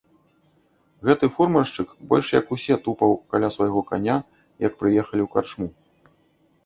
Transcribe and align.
Гэты 1.09 1.25
фурманшчык 1.35 1.89
больш 2.13 2.27
як 2.39 2.45
усе 2.57 2.75
тупаў 2.87 3.13
каля 3.35 3.53
свайго 3.59 3.81
каня, 3.93 4.17
як 4.67 4.73
прыехалі 4.81 5.21
ў 5.23 5.29
карчму. 5.37 5.67